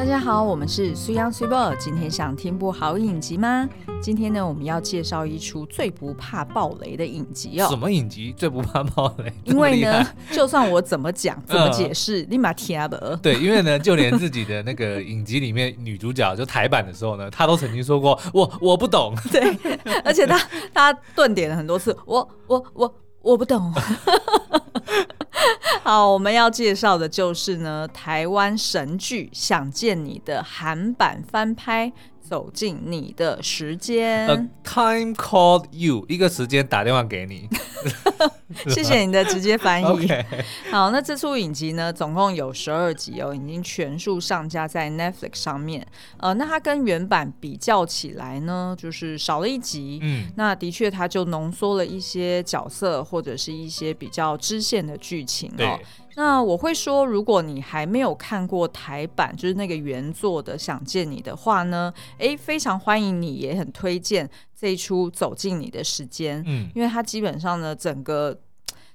[0.00, 1.74] 大家好，我们是水 ㄤ 水某。
[1.78, 3.68] 今天想听部好影集吗？
[4.00, 7.68] 今天呢，我们要介绍一出最不怕暴雷的影集哦。
[7.68, 9.30] 什么影集最不怕暴雷？
[9.44, 10.02] 因为呢，
[10.32, 12.96] 就算我怎么讲、怎么解释，立马听不。
[13.20, 19.14] 对，因为呢，就连自己的那个影集里面女主角就台版的时候呢，她都曾经说过 我我不懂。
[19.30, 19.54] 对，
[20.02, 20.40] 而且她
[20.72, 23.70] 她顿点了很多次，我我我我不懂。
[25.82, 31.92] 好，我们要介绍的就是呢，台湾神剧《想见你》的韩版翻拍。
[32.30, 37.48] 走进你的时间，A time called you，一个时间打电话给你。
[38.70, 39.86] 谢谢你的直接翻译。
[39.90, 40.24] Okay.
[40.70, 45.84] 好，那这出影集呢，总共有十二集哦，已经全数上架在 Netflix 上面。
[46.18, 49.98] 呃，那它跟原版比较起来呢，就是少了一集。
[50.00, 55.80] 嗯，那的确，它就浓缩了一些角色或者是一些比较支线的剧情哦。
[56.16, 66.40] 那我会说，如果你还没有看过台版，就是那个原作的《想见你》的话呢，诶，非常欢迎你，也很推荐这一出《走进你的时间》。
[66.46, 68.38] 嗯，因为它基本上呢，整个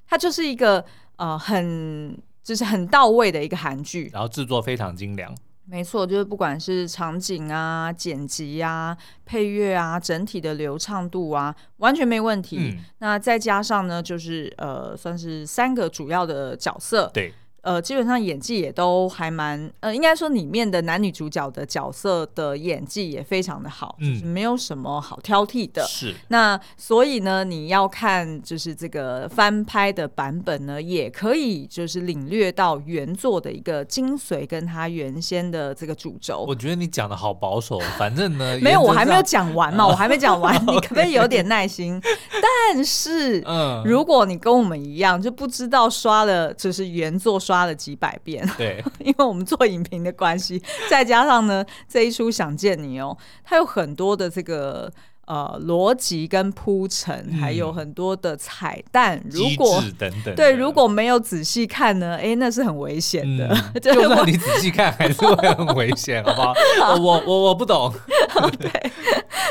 [0.07, 0.83] 它就是一个
[1.15, 5.35] 呃很就是很到位的一个韩剧，然后制作非常精良。
[5.67, 12.57] 没错，就是不管是场景啊、剪辑啊、配乐啊，整体的流畅度啊，完全没问题。
[12.59, 17.09] 嗯、那再加上呢，就是呃，算是三个主要的角色。
[17.13, 17.33] 对。
[17.65, 25.83] 呃，基本上演技也都还蛮，呃，应该说里面的男女主角的角色的演技也非常的好，嗯，就是没有什么好挑剔的。
[25.87, 26.13] 是。
[26.27, 36.45] 那所以呢，你要看就是这个翻拍的版本呢，也可以就是领略到原作的一个精髓，跟他原先的这个主轴。
[36.47, 41.99] 我觉得你讲的好保守，反正呢， 没有，我还没有讲完嘛，我还没讲完， 你可不可以有点耐心？
[42.29, 47.54] 但是，嗯，如果你跟我们一样，就不知道刷了就是原作刷。
[47.55, 54.91] 刷了几百遍，对， 因为我们做影评的关系，再加上呢，这一出想见你哦，它有很多的这个
[55.25, 59.23] 呃逻辑跟铺陈，嗯、还有很多的彩蛋。
[59.31, 63.47] 如果等等对，如果没有仔细看呢，哎，那是很危险的。
[63.73, 66.53] 嗯、就算你仔细看，还是会很危险，好不好？
[66.81, 67.93] 好我我我不懂。
[68.59, 68.91] 对，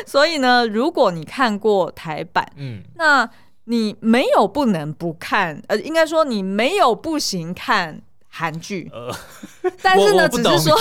[0.06, 3.26] 所以呢，如果你看过台版，嗯，那。
[3.64, 9.10] 你没有不能不看，呃，应该说你没有不行看韩剧，呃、
[9.80, 10.76] 但是呢，只是说，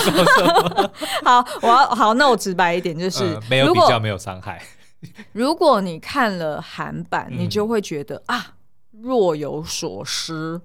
[1.24, 4.62] 好，我要好，那我直白一点，就是、呃、没有比较，没有伤害。
[5.32, 8.54] 如果你看了韩版，你就会觉得、嗯、啊，
[9.02, 10.60] 若有所失，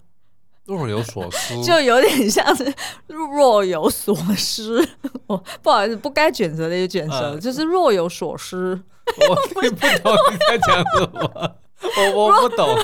[0.65, 2.73] 若有所失， 就有点像是
[3.07, 4.85] 若有所失。
[5.27, 8.81] 我 不好意思，不该卷舌的也卷舌，呃、就是若有所失。
[9.29, 11.55] 我听不懂你在讲什么。
[11.81, 12.77] 我我不懂，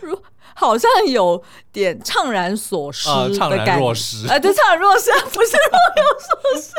[0.00, 0.20] 如
[0.54, 1.42] 好像有
[1.72, 6.28] 点怅然所失的感觉，怅然若失，哎，对，怅然若失， 不是若有所
[6.60, 6.72] 失，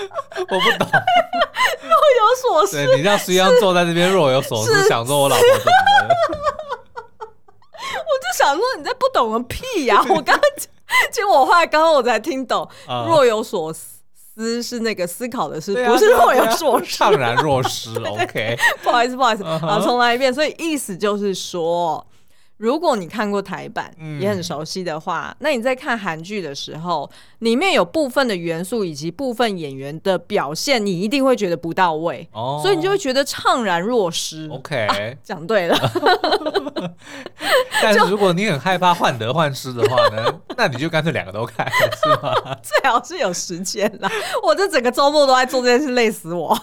[0.40, 0.88] 我不懂，
[1.82, 5.72] 若有所思，对，你像实际上坐在那边若有所思，想说我老婆怎么
[6.08, 6.14] 了？
[7.90, 10.00] 我就想说你在不懂个屁呀！
[10.08, 10.40] 我刚刚，
[11.12, 12.68] 结果我后来刚刚我才听懂，
[13.06, 13.97] 若有所思。
[14.44, 17.90] 思是那个思考的思，啊、不是若有所失，怅然若失。
[17.98, 20.32] OK，不好意思，不好意思，啊、uh，重.来一遍。
[20.32, 22.04] 所以意思就是说。
[22.58, 27.08] 如果你看过台版，嗯、也很熟悉的话，那你在看韩剧的时候，
[27.38, 34.48] 里面有部分的元素以及部分演员的表现，你一定会觉得不到位，哦、所以你就会觉得怅然若失。
[34.50, 35.78] OK， 讲、啊、对了。
[37.80, 42.34] 但是如果你很害怕患得患失的话呢， 那你就干脆两个都看，是吗？
[42.60, 44.10] 最好是有时间啦。
[44.42, 46.58] 我这整个周末都在做这件事，累死我。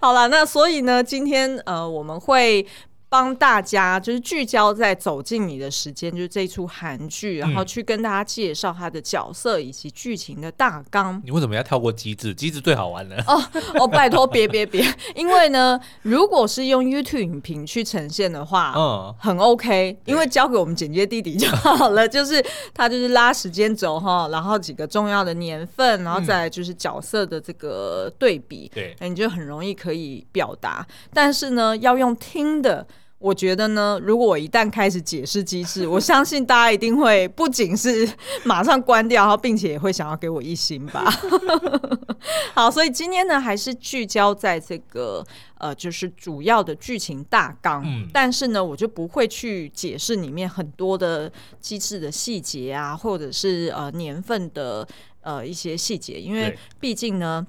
[0.00, 2.66] 好了，那所以呢，今天呃，我们会。
[3.10, 11.18] 帮大家就是聚焦在走进你的时间，就是这一出韩剧，然后去跟大家介绍他的角色以及剧情的大纲。
[11.24, 12.34] 你为什么要跳过机制？
[12.34, 13.16] 机制最好玩了。
[13.26, 13.42] 哦
[13.80, 14.84] 哦，拜托别别别！
[15.14, 22.06] 因为呢，如果是用 YouTube 影评去呈现的话，嗯，很 OK，因为交给我们剪接弟弟就 好了。
[22.06, 22.44] 就是
[22.74, 30.86] 他就是拉时间轴哈，然后几个重要的年份，然后再来就是角色的这个对比，对，你就很容易可以表达。
[31.14, 32.86] 但是呢，要用听的。
[33.18, 38.08] 我觉得呢，如果我一旦开始解释机制， 我相信大家一定会不仅是
[38.44, 41.04] 马上关掉，然后并且也会想要给我一星吧。
[42.54, 45.24] 好，所以今天呢，还是聚焦在这个
[45.58, 47.82] 呃，就是主要的剧情大纲。
[47.84, 51.30] 嗯，但是呢，我就不会去解释里面很多的
[51.60, 54.86] 机制的细节啊，或者是呃年份的
[55.22, 57.44] 呃一些细节，因为毕竟呢。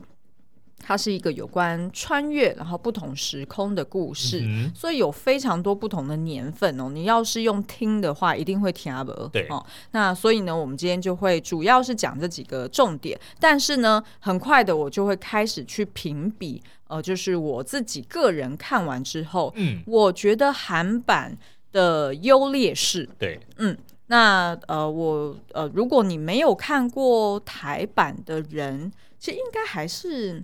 [0.79, 6.89] 它是一个有关穿越然后不同时空的故事，嗯、所以有非常多不同的年份哦。
[6.89, 9.11] 你要是用听的话，一定会听不。
[9.27, 9.63] 对哦。
[9.91, 21.37] 那所以呢，我们今天就会主要是讲这几个重点，但是呢，很快的我就会开始去评比，呃，就是我自己个人看完之后，嗯，我觉得韩版
[21.71, 23.07] 的优劣势。
[23.19, 23.77] 对，嗯。
[24.11, 30.43] 那呃，我呃，如果你没有看过台版的人，其实应该还是，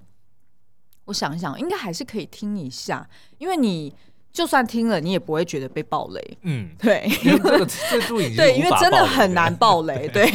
[1.06, 3.96] 我想一想，应该还是可以听一下，因为你。
[4.36, 6.38] 就算听了，你也不会觉得被暴雷。
[6.42, 10.08] 嗯，对，因为这个这录影对，因为真的很难暴雷。
[10.12, 10.30] 对，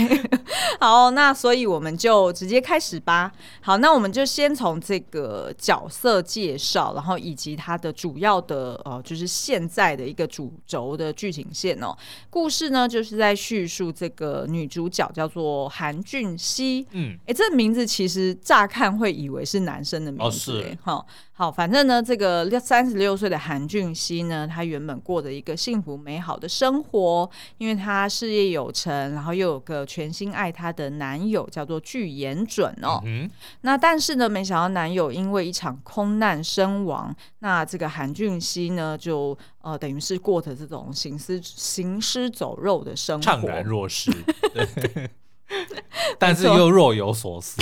[0.81, 3.31] 好，那所以我们就直接开始吧。
[3.61, 11.94] 好，那我们就先从这个角色介绍，然后以及它的主要的呃，就是现在的一个主轴的剧情线哦。
[12.31, 16.87] 故事呢，就是在叙述这个女主角叫做韩俊熙。
[16.93, 20.26] 嗯，哎，这个名字其实乍看会以为是男生的名字。
[20.26, 20.79] 哦，是。
[20.82, 21.06] 好。
[21.32, 33.00] 好，反正呢，这个三十六岁的韩俊熙呢，他原本过着一个幸福美好的生活，因为他事业有成，然后又有个全心爱他的男友，叫做具延准哦。
[33.04, 33.31] 嗯、
[33.62, 44.10] 那但是呢，没想到男友因为一场空难身亡，那这个韩俊熙呢，就呃，等于是过着这种行尸行尸走肉的生活，怅然若失。
[46.19, 47.61] 但是又若有所思，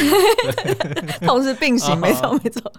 [1.27, 2.73] 同时并行， 没错没错。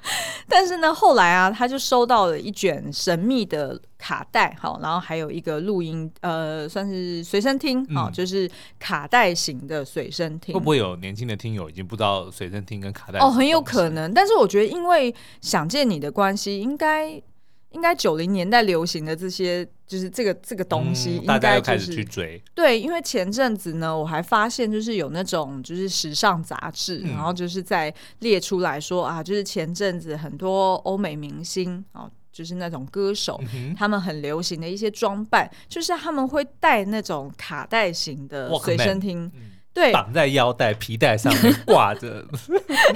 [0.48, 10.54] 但是呢，后来啊，他就收到了一卷神秘的卡带，好，然后还有一个录音，呃，算是随身听，好，就是卡带型的随身听。
[10.54, 13.20] 会不会有年轻的听友已经不知道随身听跟卡带？
[13.20, 14.14] 哦，很有可能。
[14.14, 17.22] 但是我觉得，因为想见你的关系，应该。
[17.72, 22.42] 应该九零年代流行的这些，就是这个这个东西，应该、就是嗯、大家又开始去追。
[22.56, 39.32] 对，因为前阵子呢，我还发现就是有那种就是时尚杂志，嗯、然后就是在列出来说啊，就是前阵子很多欧美明星啊，就是那种歌手，嗯、他们很流行的一些装扮，就是他们会带那种卡带型的随身听。
[39.80, 42.26] 对，绑在腰带、皮带上面挂着，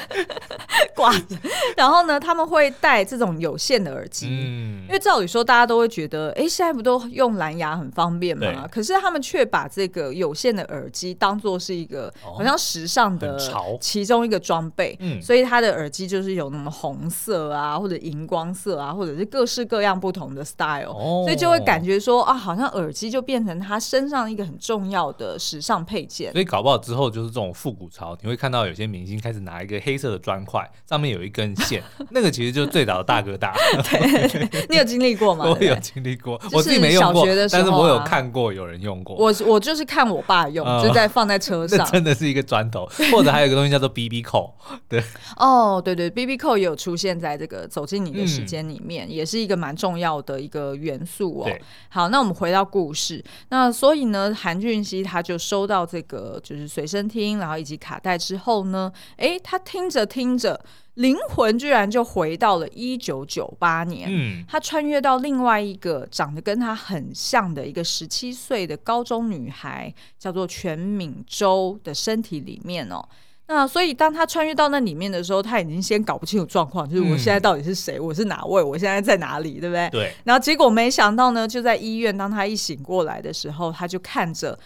[0.93, 1.37] 挂着。
[1.77, 8.67] 然后呢，他们会戴这种有线的耳机，嗯，因为照理说大家都会觉得，哎，现在不都用蓝牙很方便吗？
[8.69, 13.39] 可是他们却把这个有线的耳机当做是一个好像时尚的
[13.79, 26.72] 其中一个装备，嗯，所以他的耳机就是有那么红色啊，或者荧光色啊，或者是各式各样不同的 style，哦，所以就会感觉说啊，好像耳机就变成他身上一个很重要的时尚配件，所以搞不好。
[26.77, 31.81] 之后就是这种复古潮，你会看到有些明星开始拿一个黑色的砖块，上面有一根线，
[32.11, 33.53] 那个其实就是最早的大哥大。
[33.89, 35.45] 对，你有经历过吗？
[35.49, 39.15] 我有经历过，我自己没用过，但是我有看过有人用过。
[39.15, 44.53] 我我就是看我爸用，就在放在车 上，真的是一个砖头，或者还有一个东西叫做 BB 扣。
[44.87, 45.03] 对，
[45.37, 51.49] 哦，对对，BB 扣也有出现在这个走进你的时间里面，也是一个蛮重要的一个元素哦。
[51.89, 56.67] 好，那我们回到故事，那所以呢，韩俊熙他就收到这个就是。
[56.73, 60.59] 随身听，然后以及卡带之后呢，诶，他听着听着，
[60.95, 64.07] 灵魂居然就回到了一九九八年。
[64.09, 73.07] 嗯，他穿越到另外一个长得跟他很像的一个十七岁的高中女孩，叫做全敏周的身体里面哦。
[73.45, 79.89] 那所以当他穿越到那里面的时候，他已经先搞不清楚状况，就是我现在到底是谁，我是哪位，我现在在哪里，对不对？
[79.91, 80.13] 对。
[80.23, 84.57] 然后结果没想到呢，就在医院，当他一醒过来的时候，他就看着。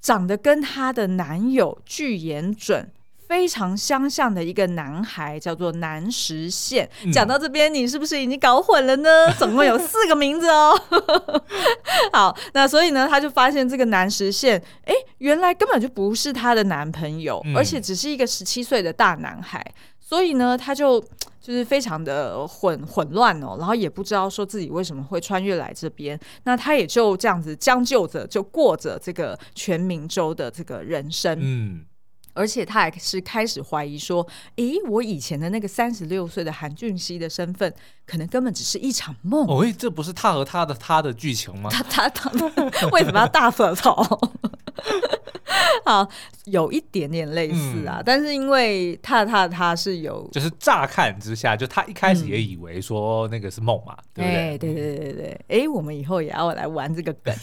[0.00, 2.90] 长得跟她的男友具言准
[3.26, 6.88] 非常相像的一个男孩，叫做南石宪。
[7.12, 9.30] 讲、嗯、到这边，你是不是已经搞混了呢？
[9.38, 10.74] 总共有四个名字哦。
[12.12, 19.64] 好，那所以呢，他就发现这个南石宪，哎，原来根本就不是她的男朋友，嗯、而且只是一个十七岁的大男孩。
[20.00, 21.04] 所以呢，他就。
[21.48, 31.86] 就是非常的混混乱哦，然后也不知道说自己为什么会穿越来这边，那他也就这样子将就着就过着这个全民州的这个人生，嗯，
[32.38, 37.74] 而且他还是开始怀疑说，诶，我以前的那个三十六岁的韩俊熙的身份，
[38.06, 39.44] 可能根本只是一场梦。
[39.48, 41.68] 哦，诶，这不是他和他的他的剧情吗？
[41.68, 42.30] 他他他
[42.92, 43.92] 为什么要大舌头？
[45.84, 46.06] 好，
[46.44, 54.58] 有一点点类似啊，嗯、但是因为他他他是有，就是乍看之下，就他一开始也以为说那个是梦嘛，嗯、对不对？
[54.58, 57.34] 对对对对对，哎、欸，我们以后也要来玩这个梗。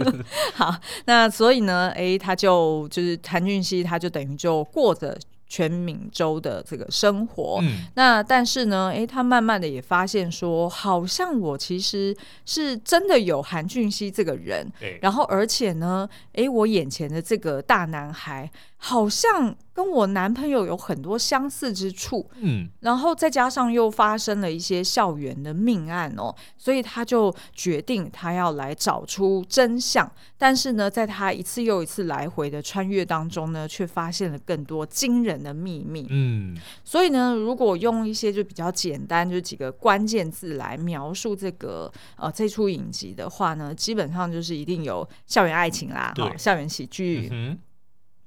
[0.54, 5.18] 好，那所以呢，哎、欸，他就就是韩俊熙，他就等于就过着。
[5.52, 12.16] 全闽州的这个生活，嗯、那但是呢，诶，他慢慢的也发现说，好像我其实
[12.46, 18.48] 是真的有韩俊熙这个人，对然后而且呢，诶，我眼前的这个大男孩
[18.82, 30.10] 好像跟我男朋友有很多相似之处，嗯，然后再加上又发生了一些校园的命案哦，所以他就决定他要来找出真相。
[30.38, 47.28] 但是呢，在他一次又一次来回的穿越当中呢，却发现了更多惊人的秘密，嗯，所以呢，如果用一些就比较简单，就几个关键字来描述这个呃这出影集的话呢，基本上就是一定有校园爱情啦，哈，校园喜剧。
[47.30, 47.58] 嗯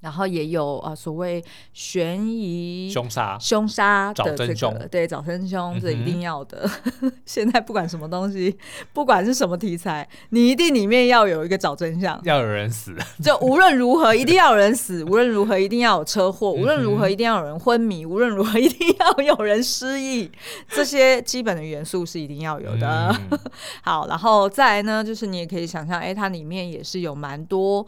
[0.03, 1.41] 然后也有啊，所谓
[1.71, 6.69] 悬疑、凶杀、凶杀的这个，找对，找真凶，这一定要的。
[7.01, 8.57] 嗯、 现在不管什么东西，
[8.91, 12.93] 不管是什么题材，你一定里面要有一个找真相，要有人死，
[13.23, 20.29] 就无论如何 一定要有人死，无论如何一定要有车祸，无论如何一定要有人昏迷，无论如何一定要有人失忆，
[20.67, 23.15] 这些基本的元素是一定要有的。
[23.31, 23.39] 嗯、
[23.81, 27.87] 好，然后再来呢，就是你也可以想象，哎，它里面也是有蛮多。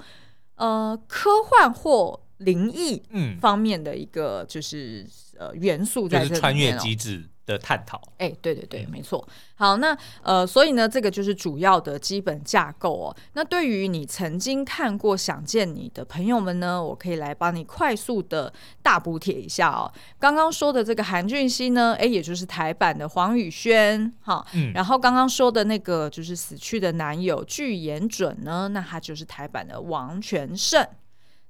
[0.56, 3.02] 呃，科幻或灵异
[3.40, 5.08] 方面的一个就是、
[5.40, 8.02] 嗯、呃元素在这里面、哦，就是穿越机制的探讨。
[8.18, 9.26] 哎，对对对，没错。
[9.56, 13.16] 好，那呃，所以呢，这个就是主要的基本架构哦。
[13.34, 18.52] 那对于你曾经看过《想见你》的朋友们呢，我可以来帮你快速的
[18.82, 19.90] 大补贴一下哦。
[20.20, 24.74] 刚刚说的这个韩俊熙呢，哎，也就是台版的黄宇轩，哈，嗯。
[24.74, 30.86] 然后刚刚说的那个就是死去的男友具延准呢，那他就是台版的王全胜。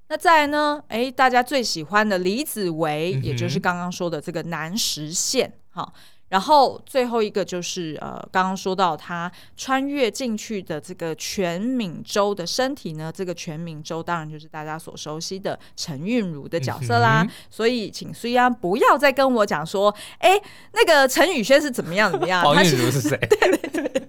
[0.08, 5.52] 那再来呢，哎，大家最喜欢的李子维，也就是刚刚说的这个南实线。
[5.70, 5.92] 好，
[6.28, 17.22] 然后最后一个就是呃，刚刚说到他穿越进去的这个全敏周的身体呢，这个全敏周当然就是大家所熟悉的陈韵如的角色啦。
[17.22, 20.40] 嗯、所以请虽然不要再跟我讲说，哎，
[20.72, 22.42] 那个陈宇轩是怎么样怎么样？
[22.42, 23.16] 黄韵如是谁？
[23.18, 24.08] 对 对对，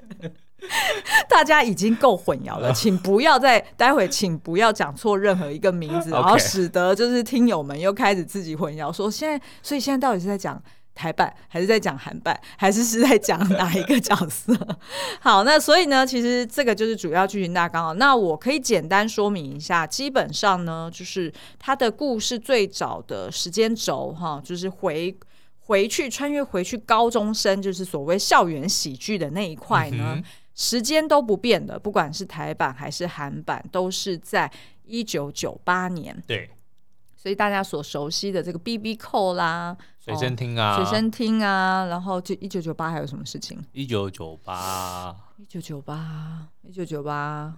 [1.29, 10.61] 大家已经够混淆了，请不要再待会，请不要讲错任何一个名字， 然后使得就是听友们又开始自己混淆，说现在，所以现在到底是在讲。
[10.99, 14.51] 台版还是在讲韩版，还是是在讲哪一个角色？
[15.21, 17.95] 好，那所以呢，其实这个就是主要剧情大纲。
[17.99, 25.15] 那我可以简单说明一下，基本上呢，就是他的故事最早的时间轴，哈，就是回
[25.59, 30.23] 回去穿越回去高中生，就是所谓校园喜剧的那一块呢，嗯、
[30.57, 34.51] 时间都不变的，不管是台版还是韩版，都是在
[34.83, 36.21] 一九九八年。
[36.27, 36.49] 对。
[37.15, 43.59] 所以大家所熟悉的这个 BB Call 啦，随身听啊，随身听啊，然后就一九九八还有什么事情？
[43.73, 47.53] 一九九八，一九九八，一九九八，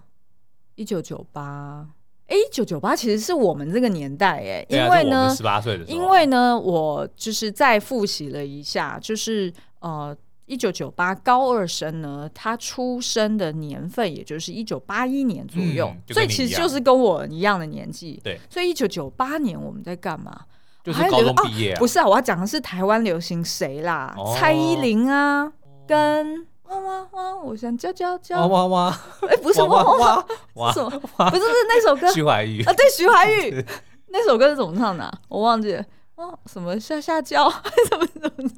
[0.74, 1.86] 一九九八，
[2.26, 10.16] 哎，一九九八其实是我们这个年代哎，因为呢，十八岁的时候，因为呢，我就是再复习了一下，就是呃。
[10.50, 18.20] 一九九八高二生呢，他出生的年份也就是一九八一年左右，嗯、所以其实就是跟我一样的年纪。
[18.24, 20.36] 对，所以一九九八年我们在干嘛？
[20.82, 21.78] 就是高中毕业、啊啊。
[21.78, 24.12] 不是啊，我要讲的是台湾流行谁啦？
[24.18, 25.52] 哦、蔡依林啊，
[25.86, 30.90] 跟哇哇哇，我想叫叫叫哇哇哇，哎，不是哇哇哇，哇什么？
[30.90, 33.64] 不是不是那首歌， 徐怀钰啊，对，徐怀钰
[34.12, 35.12] 那首歌是怎么唱的、啊？
[35.28, 35.84] 我忘记了。
[36.16, 37.48] 哇，什么下下叫？
[37.88, 38.50] 什么什么？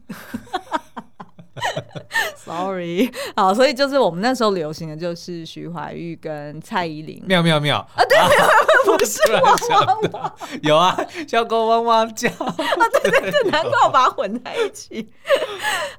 [2.36, 10.96] Sorry，好，所以就是我们那时候流行的就是徐怀钰跟蔡依林，妙妙妙啊，对，不是 汪汪汪，有啊，
[11.28, 12.54] 小狗汪汪叫啊，
[13.02, 15.08] 对对对，难怪我把它混在一起。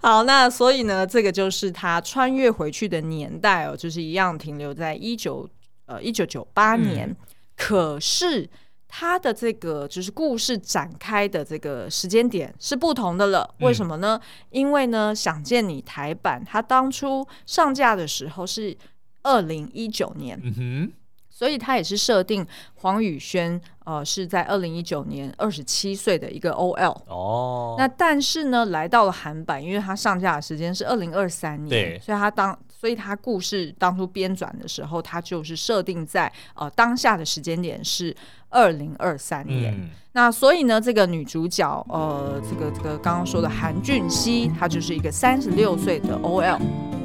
[0.02, 5.50] 好，那所以呢，这个就是他穿越回去的年代哦，就是一样停留在一九
[5.86, 7.16] 呃一九九八年，嗯、
[7.56, 8.50] 可是。
[8.96, 14.22] 他的这个就是故事展开的这个时间点是不同的了，为什么呢？
[14.22, 18.78] 嗯、因为呢，想见你台版，他当初上架的时候是
[19.24, 20.94] 二零一九年，嗯哼，
[21.28, 22.46] 所以他也是设定
[22.76, 38.14] 黄宇轩呃是在二零一九年二十七岁的一个 OL 哦，那但是呢，来到了韩版，因为他上架的时间是二零二三年，对，所以他当所以他故事当初编转的时候，他就是设定在呃当下的时间点是。
[38.56, 47.03] 二零二三年，嗯、那所以呢，这个女主角，呃，这个这个刚刚说的韩俊熙，她就是一个三十六岁的 OL。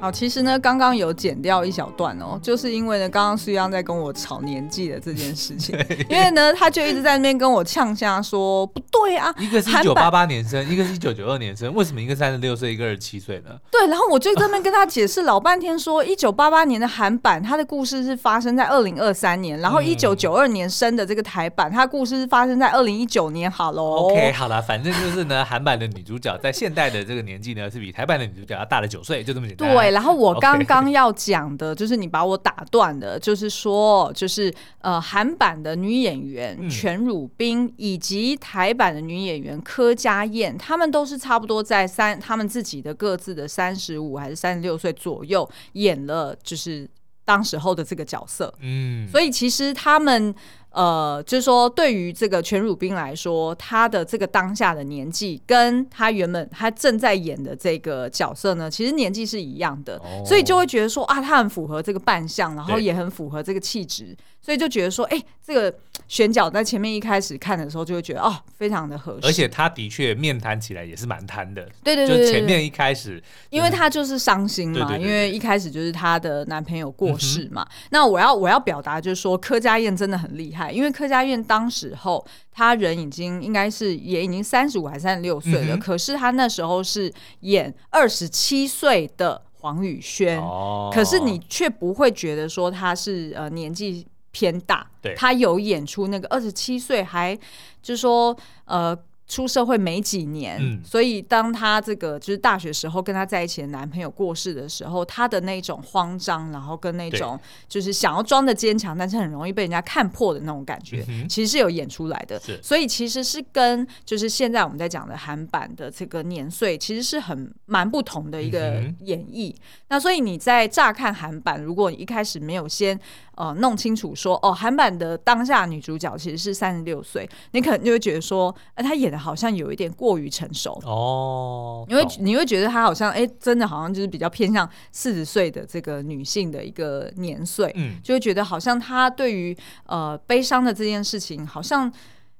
[0.00, 13.52] 好，其实呢，刚刚有剪掉一小段哦，就是因为呢，刚刚苏央在跟我吵年纪的这件事情， 对因为呢，他就一直在那边跟我呛下说不对啊，一个是一九八八年生，一个是一九九二年生，为什么一个三十六岁，一个二十七岁呢？
[13.70, 23.50] 对，然后我就在那边跟他解释老半天，说一九八八年的韩版，他的故事是发生在二零二三年，然后一九九二年生的这个台版，他的故事是发生在二零一九年。
[23.50, 29.66] 好喽，OK，好了，反正就是呢，韩版的女主角在现代的这个年纪呢，是比台版的女主角要大了九岁，就这么简单。
[29.66, 29.93] 对。
[29.94, 46.90] 然后我刚刚要讲的就是你把我打断的，就是说，就是呃，韩版的女演员全汝彬以及台版的女演员柯佳燕，她们都是差不多在三，她们自己的各自的三十五还是三十六岁左右演了，就是
[47.24, 48.52] 当时候的这个角色。
[48.60, 50.34] 嗯，所以其实他们。
[50.74, 65.72] 呃，就是说，对于这个全汝彬来说，他的这个当下的年纪，跟他原本他正在演的这个角色呢，其实年纪是一样的，哦、所以就会觉得说啊，他很符合这个扮相，然后也很符合这个气质，所以就觉得说，哎，这个
[66.08, 69.28] 选角在前面一开始看的时候，就会觉得哦，非常的合适。
[69.28, 77.62] 而且他的确面瘫起来也是蛮瘫的，对对对，对，就前面一开始，因为他就是伤心嘛，因为一开始就是他的男朋友过世嘛。
[77.62, 80.63] 嗯、那我要我要表达就是说，柯佳燕真的很厉害。
[80.70, 97.34] 因为柯佳燕当时候，他人已经应该是也已经三十五还是三十六岁了，嗯、可是他那时候是演二十七岁的黄宇轩，哦、可是你却不会觉得说他是呃年纪偏大，对他有演出那个二十七岁还
[97.82, 98.96] 就是说呃。
[99.26, 112.38] 出社会没几年，嗯、所以当她这个就是大学时候跟她在一起的男朋友过世的时候，她的那种慌张，然后跟那种就是想要装的坚强，但是很容易被人家看破的那种感觉，嗯、其实是有演出来的。
[112.40, 119.50] 是所以其实是跟就是现在我们在讲的韩版的这个年岁，其实是很蛮不同的一个演绎。
[119.52, 123.00] 嗯、那所以你在乍看韩版，如果你一开始没有先。
[123.36, 139.56] 呃，弄清楚说哦，韩版的当下女主角其实是三十六岁，你可能就会觉得说，哎、呃，她演的好像有一点过于成熟哦，因为你会觉得她好像，哎，真的好像就是比较偏向四十岁的这个女性的一个年岁，嗯，就会觉得好像她对于
[139.86, 141.90] 呃悲伤的这件事情，好像。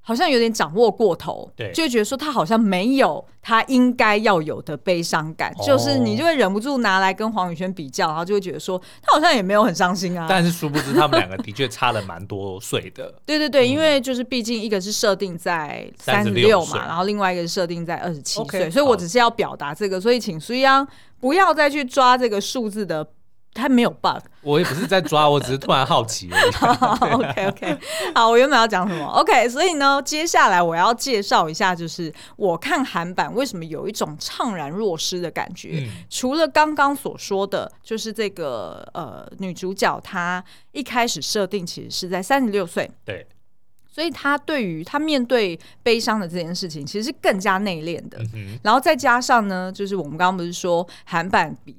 [0.07, 10.27] 好像有点掌握过头，对，就会觉得说他好像没有他应该要有的悲伤感，哦、就是你就会忍不住拿来跟黄宇轩比较，然后就会觉得说他好像也没有很伤心啊。
[10.29, 13.15] 但是殊不知他们两个的确差了蛮多岁的。
[13.25, 20.87] 对对对，嗯、因为就是毕竟一个是设定在三十六嘛，然后另外一个是设定在二十七岁，所以我只是要表达这个，所以请苏央
[21.19, 23.07] 不要再去抓这个数字的。
[23.55, 26.51] 他没有 bug，我也不是在抓，我只是突然好奇而已。
[27.15, 27.79] OK OK，
[28.13, 35.85] 好，我原本要讲什么？OK，所以呢，接下来我要介绍一下，就是我看韩版为什么有一种怅然若失的感觉。
[35.85, 43.25] 嗯、除了刚刚所说的，就是这个呃女主角她一开始设定其实是在三十六岁，对，
[43.89, 48.19] 所以她对于她面对悲伤的这件事情，其实是更加内敛的。
[48.35, 51.77] 嗯、然后再加上呢，就是我们刚刚不是说韩版比。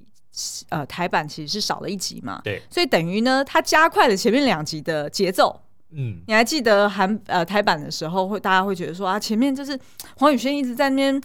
[0.70, 5.62] 呃，台版其实是少了一集嘛，对，所以等于呢，它加快了前面两集的节奏。
[5.92, 9.80] 嗯，你还记得韩呃台版的时候，会大家会觉得说啊，前面就是
[10.18, 11.22] 黄宇轩一直在那边。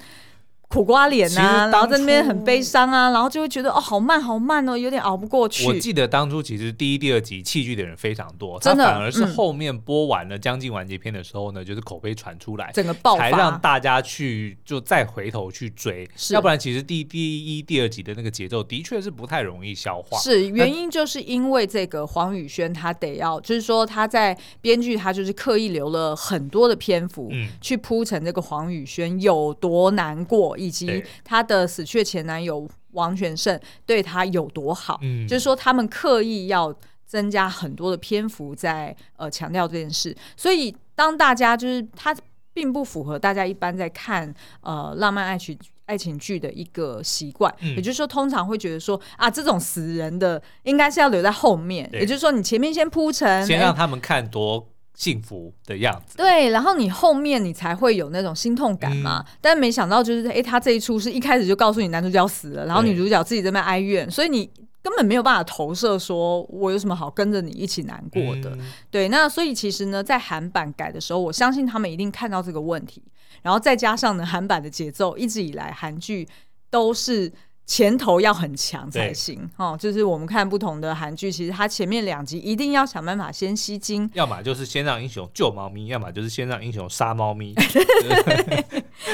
[0.73, 5.67] 苦瓜脸呐、啊，然后在那边很悲伤啊，然后就会觉得哦，好慢好慢哦，有点熬不过去。
[5.67, 16.09] 我记得当初其实第一、第二集弃剧的人非常多，真的，反而是后面播完了将近完结篇的时候呢，嗯、就是口碑传出来，整个爆发，才让大家去就再回头去追。
[16.15, 20.17] 是要不然其实第第一、第二集的那个节奏的确是不太容易消化。
[20.19, 31.41] 是原因就是因为这个黄宇轩他得要，就是说他在编剧他就是刻意留了很多的篇幅，嗯，去铺陈这个黄宇轩有多难过，以及他。
[31.41, 34.99] 她的死去前男友王全胜对她有多好？
[35.01, 36.71] 嗯，就是说他们刻意要
[37.07, 42.15] 增加很多的篇幅在呃强调这件事，所以当大家就是他
[42.53, 54.69] 并不符合大家一般在看呃浪漫爱情爱情剧的一个习惯，嗯、也就是说通常会觉得说啊这种死人的应该是要留在后面，也就是说你前面先铺陈，先让他们看多。
[55.01, 59.25] 幸福的样子，对，然后你后面你才会有那种心痛感嘛。
[59.27, 64.45] 嗯、但没想到就是，哎，他这一出是一开始就告诉你男主角死了，然后女主角自己在那哀怨，所以你
[64.83, 68.51] 根本没有办法投射，说我有什么好跟着你一起难过的。
[68.51, 68.59] 嗯、
[68.91, 73.03] 对，那所以其实呢，在韩版改的时候，我相信他们一定看到这个问题，
[73.41, 76.29] 然后再加上呢，韩版的节奏一直以来韩剧
[76.69, 77.33] 都是。
[77.71, 87.55] 前头要很强才行哦，就是我们看不同的韩剧，其实它前面两集一定要想办法先吸睛，要么就是先让英雄救猫咪，要么就是先让英雄杀猫咪。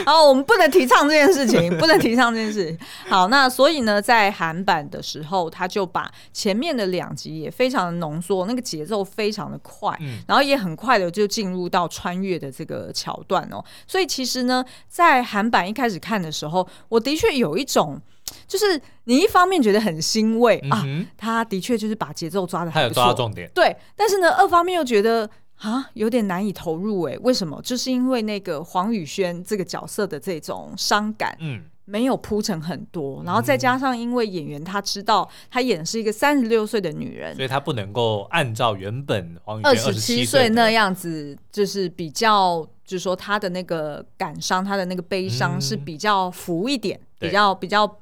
[0.07, 2.75] 好， 我们不能提倡这件事情， 不能提倡这件事。
[3.11, 13.63] 好，那所以呢，在韩版的时候，他就把前面的两集也非常的浓缩，那个节奏非常的快，嗯、然后也很快的就进入到穿越的这个桥段哦。
[13.87, 18.01] 所以其实呢，在韩版一开始看的时候，我的确有一种。
[18.47, 23.77] 就是你一方面觉得很欣慰、嗯、啊，他的确就是把节奏抓的他有抓到重点，对。
[23.95, 27.17] 但是呢，二方面又觉得啊，有点难以投入哎。
[27.23, 27.61] 为什么？
[27.63, 47.99] 就是因为那个黄宇轩这个角色的这种伤感，嗯，没有铺陈很多，然后再加上因为演员他知道他演的是一个三十六岁的女人，所以他不能够按照原本黄宇轩二十七岁那样子，就是比较，就是说他的那个感伤，他的那个悲伤是比较浮一点，嗯、比较比较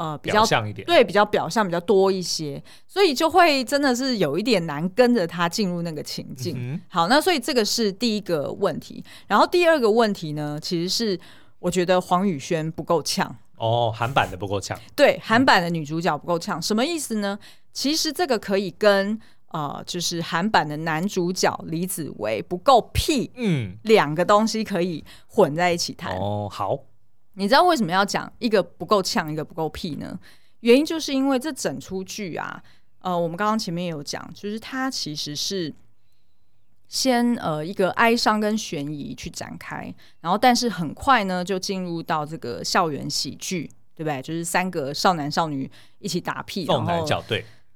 [0.00, 6.56] 呃比较像一点，对，比较表象比较多一些，所以就会真的是有一点难跟着他进入那个情境。
[6.58, 11.20] 嗯、好，那所以这个是第一个问题，然后第二个问题呢，其实是。
[11.60, 14.80] 我觉得黄宇轩不够呛哦，韩版的不够呛。
[14.96, 17.38] 对，韩版的女主角不够呛，嗯、什么意思呢？
[17.70, 26.16] 其实这个可以跟呃，就是韩版的男主角李子维不够屁，嗯，两个东西可以混在一起谈。
[26.16, 26.78] 哦，好，
[27.34, 30.18] 你知道为什么要讲一个不够呛，一个不够屁呢？
[30.60, 32.62] 原因就是因为这整出剧啊，
[33.00, 35.74] 呃，我们刚刚前面有讲，就是它其实是。
[36.92, 44.20] 先呃一个哀伤跟悬疑去展开，然后但是很快呢就进入到这个校园喜剧，对不对？
[44.20, 47.22] 就是三个少男少女一起打屁，凤男小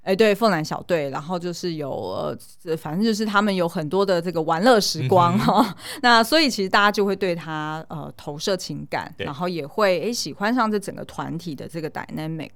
[0.05, 12.51] 队，哎对，凤男小队，然后就是有呃反正就是他们有很多的这个玩乐时光哈、嗯哦， 那所以其实大家就会对他呃投射情感，然后也会哎喜欢上这整个团体的这个 dynamic。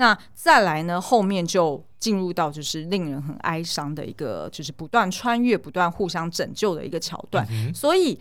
[0.00, 7.44] 那再来呢，后面就进入到就是令人很哀伤的一个，就是不断穿越、不断互相拯救的一个桥段。
[7.50, 8.16] 嗯、所以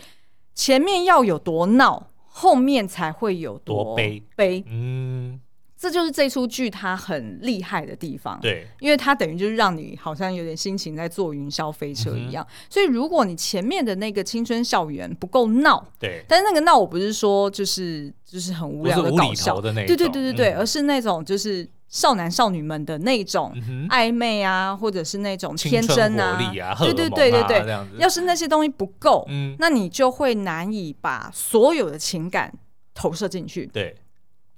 [0.55, 4.63] 前面要有多闹，后面才会有多悲悲。
[4.65, 5.39] 嗯，
[5.77, 8.39] 这就是这出剧它很厉害的地方。
[8.41, 12.45] 对，因为它等于就是让你好像有点心情在坐云霄飞车一样。
[12.49, 21.69] 嗯、所以如果你前面的那个青春校园不够闹，对，但是那个闹我不是说就是就是很无聊的搞笑的那种，对对对对对，嗯、而是那种就是。
[21.89, 23.49] 少男少女们的那种
[23.89, 32.53] 暧昧啊，或者是那种天真啊，啊对对对对对，要是那些东西不够，嗯、那你就会难以把所有的情感
[32.93, 33.65] 投射进去。
[33.67, 33.95] 对。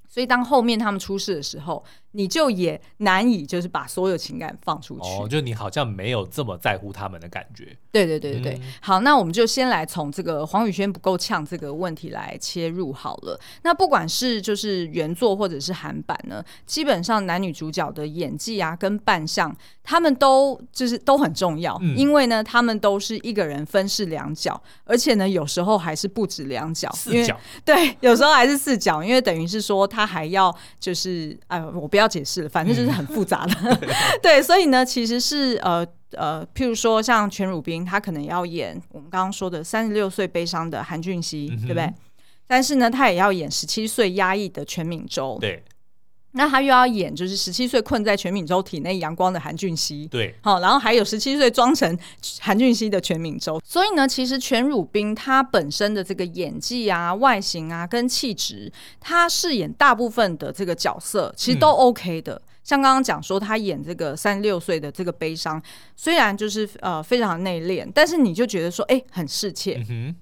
[0.09, 5.01] 所以当后面他们出事的时候，你就也难以就是把所有情感放出去。
[5.01, 7.75] 哦，就你好像没有这么在乎他们的感觉。
[7.91, 8.53] 对对对对对。
[8.55, 13.39] 嗯、好，那我们就先来从这个黄宇轩不够呛这个问题来切入好了。
[13.63, 27.39] 那不管是就是原作或者是韩版呢，基本上男女主角的演技啊跟扮相，他们都就是都很重要，嗯、因为呢他们都是一个人分饰两角，而且呢有时候还是不止两角，四角。
[27.63, 30.09] 对，有时候还是四角，因为等于是说他。
[30.09, 33.55] 还要就是哎，我不要解释了，反正就是很复杂的。
[33.63, 33.89] 嗯、
[34.21, 41.93] 对，所以呢，其实是呃呃，譬如说像全汝彬，他可能要演我们刚刚说的三十六岁悲伤的韩俊熙，嗯、对不对？
[42.47, 45.37] 但是呢，他也要演十七岁压抑的全敏洲。
[45.39, 45.63] 对。
[46.33, 51.97] 那他又要演就是十七岁困在全敏洲体内阳光的韩俊熙，对，好，然后还有十七岁装成
[52.39, 62.35] 韩俊熙的全敏洲，所以呢，其实全汝彬他本身的这个演技啊、外形啊跟气质，他饰演大部分的这个角色其实都 OK 的。
[62.35, 65.61] 嗯、像刚刚讲说他演这个三十六岁的这个悲伤，
[65.95, 69.83] 虽然就是呃非常内敛，但是你就觉得说，哎，很适切。
[69.89, 70.15] 嗯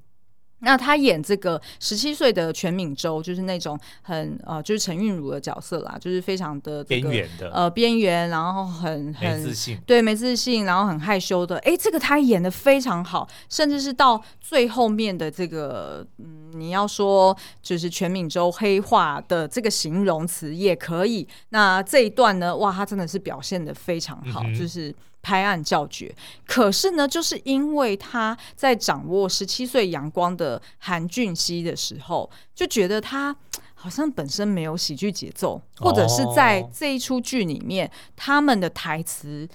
[0.59, 11.57] 那他演这个十七岁的全敏洲，就是那种很呃，就是陈韵如的角色啦，就是非常的这个边缘的呃边缘，然后很很自信，对，没自信，然后很害羞的。
[11.59, 21.27] 哎，这个他演的非常好，甚至是到最后面的这个，嗯，你要说就是全敏洲黑化的这个形容词也可以。
[21.49, 24.93] 那这一段呢，哇，他真的是表现的非常好，嗯、就是。
[25.27, 33.35] 拍案叫绝，可是呢，就是因为他在掌握十七岁阳光的韩俊熙的时候，就觉得他
[33.73, 39.45] 好像本身没有喜剧节奏，或者是在这一出剧里面，他们的台词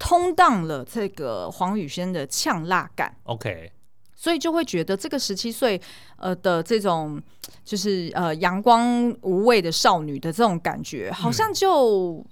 [0.00, 3.14] 通荡了这个黄宇轩的呛辣感。
[3.22, 3.70] OK，
[4.16, 5.80] 所以就会觉得这个十七岁
[6.16, 7.22] 呃的这种
[7.64, 12.26] 就是呃阳光无畏的少女的这种感觉，好像就。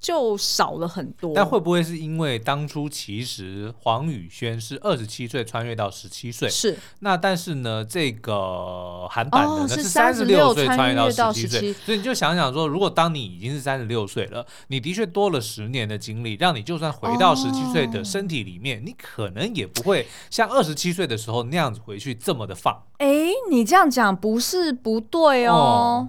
[0.00, 6.48] 嗯就少了很多，但会不会是因为当初其实黄宇轩是二十七岁穿越到十七岁？
[6.48, 6.74] 是。
[7.00, 22.82] 那但是呢，这个韩版的呢是三十六岁穿越到十七岁，所以你就想想说，如果当你已经是三十六岁了，你的确多了十年的经历，让你就算回到十七岁的身体里面，哦、你可能也不会像二十七岁的时候那样子回去这么的放。
[22.96, 23.06] 哎，
[23.50, 25.52] 你这样讲不是不对哦。
[25.52, 26.08] 哦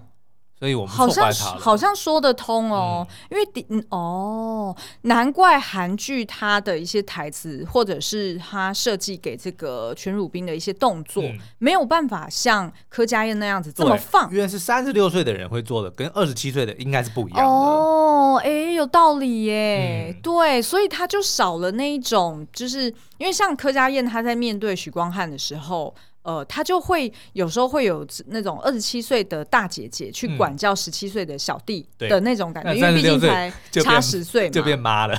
[0.62, 14.30] 所以我们好像好像说得通哦，嗯、因为哦，难怪韩剧它的一些台词，或者是它设计给这个全汝彬的一些动作，嗯、没有办法像柯佳嬿那样子这么放。
[14.30, 17.52] 原来是三十六岁的人会做的，跟二十七岁的应该是不一样的。
[17.52, 20.14] 哦，哎，有道理耶。
[20.16, 22.84] 嗯、对，所以他就少了那一种，就是
[23.18, 25.96] 因为像柯佳嬿她在面对许光汉的时候。
[26.24, 35.18] 呃，他就会有时候会有那种二十七岁的大姐姐去管教十七岁的小弟的那种感觉，嗯、因为毕竟才差十岁嘛，就变妈了。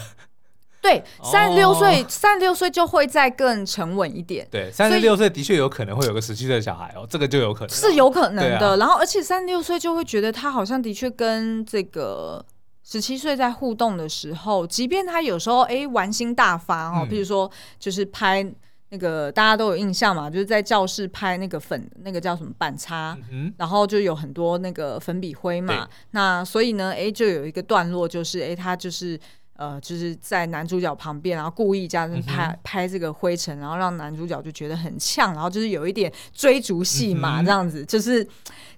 [0.81, 4.45] 对，三十六岁，三十六岁就会再更沉稳一点。
[4.51, 8.71] 对，三十六岁的确有可能会有个十七岁的小孩哦，这个就有可能是有可能的。
[8.71, 12.45] 啊、然后，而且三十六岁就会觉得他好像的确跟这个
[12.83, 18.45] 十七岁在互动的时候，即便他有时候哎玩心大发哦，比、嗯、如说就是拍
[18.93, 25.89] 那个大家都有印象嘛，就是在教室拍那个粉那个叫什么板擦，嗯、然后就有很多那个粉笔灰嘛。
[26.13, 29.19] 那所以呢，哎，就有一个段落就是哎，他就是。
[29.55, 38.27] 呃，就是在男主角旁边，然后故意这样子拍、嗯、拍这个灰尘，然后让男主角就觉得很呛，然后就是有一点追逐戏嘛，这样子、嗯、就是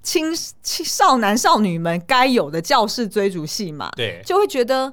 [0.02, 4.92] 青青少男少女们该有的教室追逐戏嘛，对，就会觉得，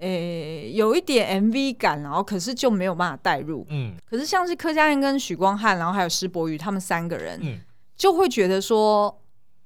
[0.00, 7.58] 诶、欸，有一点 MV 感，然后可是就没有办法带入，嗯，可是像是柯佳嬿跟许光汉，然后还有施柏宇他们三个人，嗯，
[7.96, 9.19] 就会觉得说。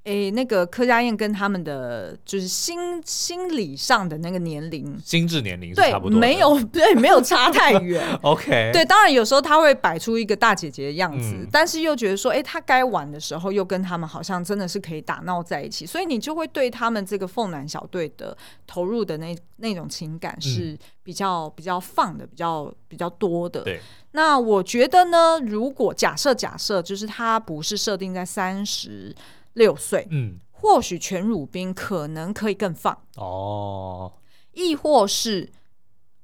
[0.05, 8.05] 诶、欸，那个柯佳燕跟他们的就是心心理上的那个年龄，心智年龄对差不多，没有对，没有差太远。
[8.21, 18.37] OK，对，当然有时候他会摆出一个大姐姐的样子，嗯、但是又觉得说，哎、欸，他该玩的时候又跟他们好像真的是可以打闹在一起，所以你就会对他们这个凤男小队的
[18.67, 23.63] 投入的那那种情感是比较、嗯、比较放的，比较比较多的。
[23.63, 23.81] 对，
[24.13, 29.17] 那我觉得呢，如果假设假设就是他不是设定在三十。
[29.55, 33.03] 六岁，嗯，或许全汝彬可能可以更放。
[33.17, 34.13] 哦，
[34.53, 35.51] 亦或是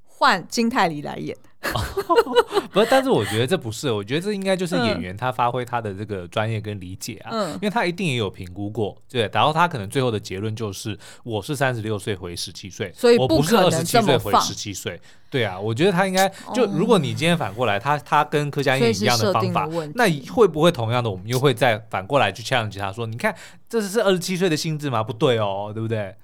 [0.03, 1.37] 换金泰梨来演。
[2.73, 23.35] 不是，但是我觉得这不是，我觉得这应该就是演员他发挥他的这个专业跟理解啊，嗯，因为他一定也有评估过，对，然后他可能最后的结论就是我是三十六岁回十七岁，所以我不是二十七岁回十七岁，对啊，我觉得他应该就如果你今天反过来，他他跟柯佳嬿一样的方法，那会不会同样的我们又会再反过来去 challenge 他说，你看
[23.69, 25.03] 这是二十七岁的心智吗？
[25.03, 26.15] 不对哦，对不对？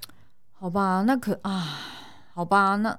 [0.59, 1.79] 好吧，那可啊，
[2.33, 2.99] 好吧，那。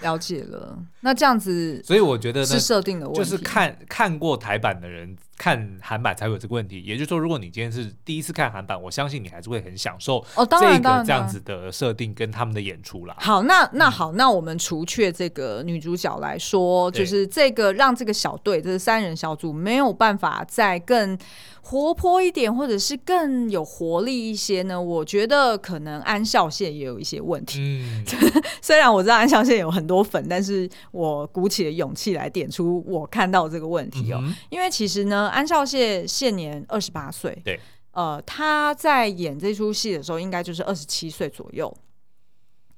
[0.00, 6.80] 了解了，那这样子，所以我觉得是设定的问题，就是看看过台版的人看韩版才会有这个问题。
[6.82, 13.16] 也就是说，如果你今天是第一次看韩版，我相信你还是会很享受哦，当然这个这样子的设定跟他们的演出啦。
[13.18, 21.18] 好，那那好，那我们除却这个女主角来说，嗯、就是这个让这个小队，这、就是三人小组没有办法再更。
[21.64, 24.82] 活泼一点，或者是更有活力一些呢？
[24.82, 27.60] 我觉得可能安孝燮也有一些问题。
[27.60, 28.04] 嗯，
[28.60, 34.18] 虽然我知道安孝燮有很多粉，但是我鼓起了勇气来点出我看到这个问题哦。
[34.24, 37.58] 嗯、因为其实呢，安孝燮现年二十八岁，对，
[37.92, 41.74] 呃，他在演这出戏的时候，应该就是二十七岁左右。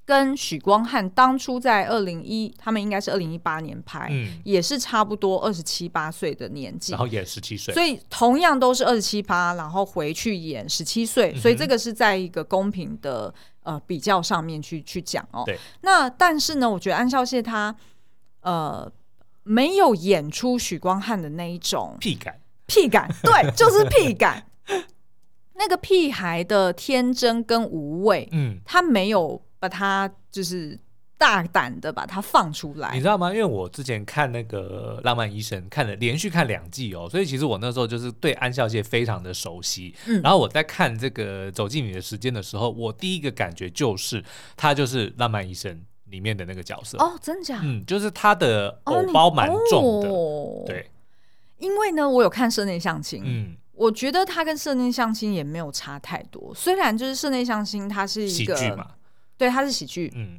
[0.06, 15.42] 跟许光汉当初在二零一，他们应该是二零一八年拍，嗯，也是差不多二十七八岁的年纪，然后演十七岁，所以同样都是二十七八，然后回去演十七岁，所以这个是在一个公平的呃比较上面去去讲哦。
[15.46, 17.74] 对，那但是呢，我觉得安孝燮他
[18.42, 18.86] 呃
[19.42, 24.46] 没有演出许光汉的那一种屁感，屁感， 对，就是屁感，
[25.54, 29.42] 那个屁孩的天真跟无畏，嗯，他没有。
[29.64, 30.78] 把他就是
[31.16, 33.30] 大胆的把它放出来，你知道吗？
[33.32, 39.94] 因为我之前看那个《浪漫医生》，看了连续看两季哦，所以其实我那时候就是对安孝燮非常的熟悉。
[40.06, 44.22] 嗯，然后我在看这个《走进你的时间》的时候，我第一个感觉就是
[44.54, 45.74] 他就是《浪漫医生》
[46.10, 47.58] 里面的那个角色哦，真假？
[47.62, 50.90] 嗯，就是他的偶包蛮重的，哦、对。
[51.64, 53.56] 因为呢，我有看《社内相亲》，嗯。
[53.76, 58.86] 我觉得他跟《社内相亲》也没有差太多，虽然就是《社内相亲》它是一个喜剧嘛。
[59.36, 60.38] 对，他是喜剧，嗯，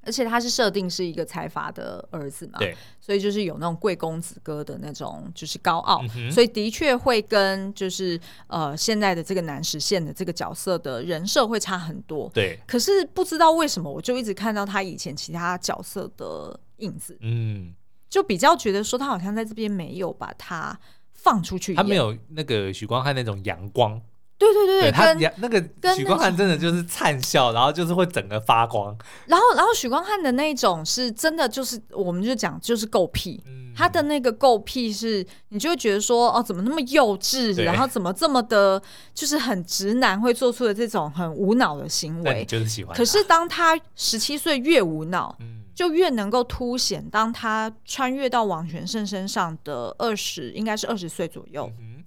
[0.00, 12.58] 而且他是设定是一个财阀的儿子嘛，对，所以就是有那种贵公子哥的那种，就是高傲，嗯、所以的确会跟就是呃现在的这个南实现的这个角色的人设会差很多，对。
[12.66, 17.74] 可是不知道为什么，我就一直看到他以前其他角色的影子，嗯，
[18.12, 20.78] 就比较觉得说他好像在这边没有把他
[21.14, 23.98] 放出去，他没有那个许光汉那种阳光。
[24.36, 28.94] 对对对对，他那个许光汉真的就是灿笑，然后就是会整个发光。
[29.26, 33.40] 然后，然后许光汉的那种是真的，就是我们就讲就是够屁。
[33.46, 37.62] 嗯、他的那个够屁是，你就会觉得说，哦，怎么那么幼稚？
[37.62, 38.82] 然后怎么这么的，
[39.14, 42.44] 就是很直男会做出的这种很无脑的行为。
[42.44, 42.94] 就是喜欢。
[42.94, 51.70] 可是当他十七岁越无脑，嗯、就越能够凸显，当他穿越到王全胜身上的二十，应该是二十岁左右。
[51.78, 52.04] 嗯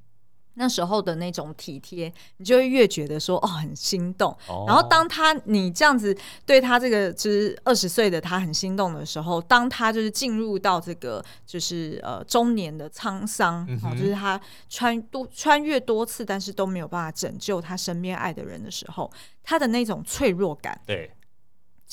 [0.58, 4.34] 那时候的那种体贴，你就会越觉得说哦很心动。
[4.48, 4.66] Oh.
[4.70, 19.12] 然后当他你这样子对他这个就是二十岁的他很心动的时候，当他就是进入到这个就是呃中年的沧桑，嗯、哼就是他穿多穿越多次，但是都没有办法拯救他身边爱的人的时候，
[19.44, 20.80] 他的那种脆弱感。
[20.86, 21.12] 对，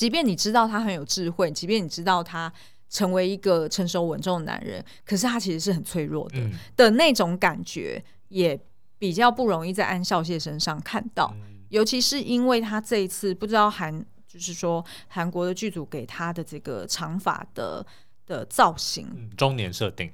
[0.03, 2.53] 即便你知道他很有智慧，即便你知道他
[2.91, 8.05] 成为一个成熟稳重的男人，可是他其实是很脆弱的、嗯、的那种感觉。
[8.29, 8.59] 也
[8.99, 17.87] 比较不容易在安孝燮身上看到，嗯、尤其是因为他这一次不知道韩，就是说韩国的剧组给他的这个长发的
[18.27, 20.11] 的造型，嗯、中年设定，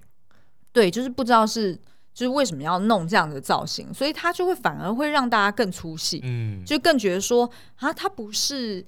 [0.71, 1.75] 对，就是不知道是
[2.13, 8.85] 就是为什么要弄这样的造型，所以他就会反而会让大家更出戏，嗯，就更觉得说啊，他不是。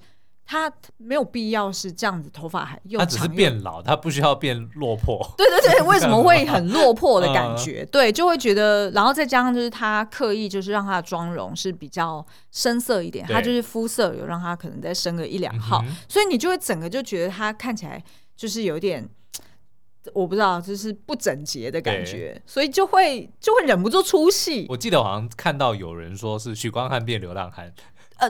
[0.51, 5.17] 他没有必要是这样子，头发还又长，他只是变老，他不需要变落魄。
[5.37, 7.85] 对对对，为什么会很落魄的 感觉？
[7.85, 18.03] 对，就会觉得，然后再加上就是他刻意就是让他的妆容是比较深色一点，他就是肤色有让他可能再升个一两号，嗯、所以你就会整个就觉得他看起来
[18.35, 19.07] 就是有点，
[20.13, 24.65] 我不知道，就是不整洁的感觉，所以就会就会忍不住出戏。
[24.67, 27.71] 我记得好像看到有人说是许光汉变流浪汉。
[28.21, 28.29] 呃，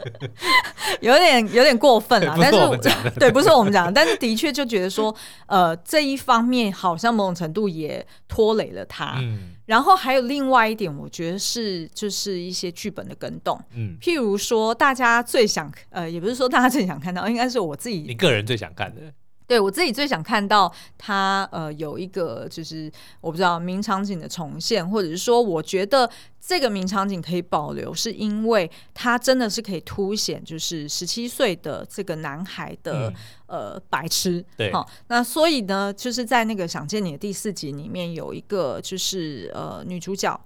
[1.00, 2.58] 有点有点过分了， 但是
[3.18, 5.14] 对，不是我们讲的，但是的确就觉得说，
[5.46, 9.14] 呃，这一方面好像某种程度也拖累了他。
[9.18, 13.58] 嗯，然后还有另外一点，我觉得是就是一些剧本的更动。
[13.74, 19.00] 嗯，譬如说，大家最想呃，也不是说大家最想看到，应该是我自己，你个人最想看的。
[19.46, 26.08] 对，我自己最想看到他呃有一个就是我不知道名场景的重现，或者是说我觉得
[26.40, 33.14] 这个名场景可以保留，是因为他真的是可以凸显就是十七岁的这个男孩的、嗯、
[33.46, 34.42] 呃白痴。
[34.56, 40.40] 对，好，那所以呢，就是在那个想见你的第四集里面有一个就是呃女主角，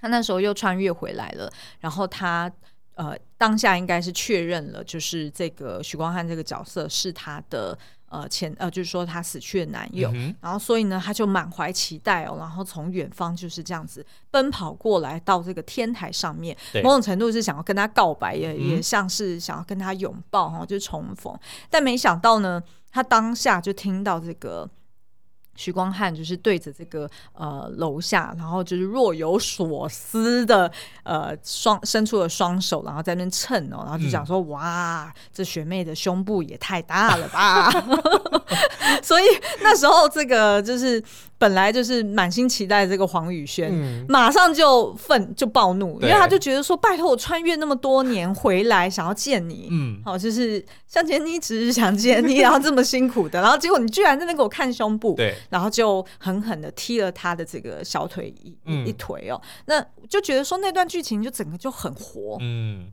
[0.00, 2.50] 她那时候又穿越回来了，然后她
[2.94, 7.76] 呃当下应该是确认了，就是这个许光汉这个角色是她的。
[8.08, 21.36] 呃，前呃，就是说她死去的男友，嗯、然后所以呢，她就满怀期待哦，然后从远方就是这样子奔跑过来到这个天台上面，某种程度是想要跟他告白，也、嗯、也像是想要跟他拥抱哈，就重逢。
[21.68, 24.68] 但没想到呢，他当下就听到这个。
[25.56, 30.70] 许光汉就是对着这个呃楼下，然后就是若有所思的
[31.02, 37.70] 呃双伸出了双手，然后在那边蹭哦，然后就讲说、嗯、哇，这学妹的胸部也太大了吧！
[39.02, 39.24] 所以
[39.62, 41.02] 那时候这个就是。
[41.38, 62.90] 本来就是满心期待这个黄宇轩，嗯、马上就愤就暴怒，因为他就觉得说：“拜托，我穿越那么多年回来，想要见你，嗯，好，就是向前你，只是想见你， 然后这么辛苦的，然后结果你居然在那给我看胸部，对，然后就狠狠的踢了他的这个小腿一、嗯、一腿哦，那就觉得说那段剧情就整个就很活，嗯，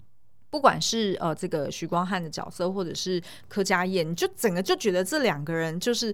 [0.49, 6.13] 不管是呃这个许光汉的角色，或者是柯佳燕，你就整个就觉得这两个人就是。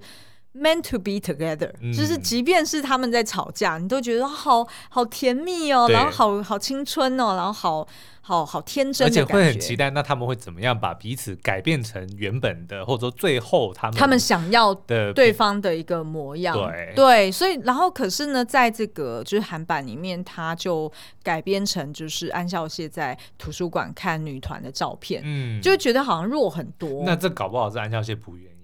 [0.51, 7.87] Meant to be together，、嗯、就是即便是他们在吵架，你都觉得好好甜蜜哦，然后好好青春哦，然后好
[8.21, 16.57] 好好天真，而且会很期待，那他们会怎么样把彼此改变成原本的，或者说最后他们他们想要的对方的一个模样。
[16.57, 27.03] 对对，所以然后可是呢，在这个就是韩版里面，他就改编成就是安孝燮在图书馆看女团的照片，嗯，就觉得好像弱很多。
[27.05, 28.58] 那这搞不好是安孝燮不愿意。